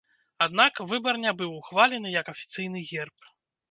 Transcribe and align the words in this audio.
Аднак, 0.45 0.81
выбар 0.93 1.21
не 1.27 1.35
быў 1.43 1.51
ухвалены 1.61 2.17
як 2.19 2.35
афіцыйны 2.37 2.79
герб. 2.93 3.17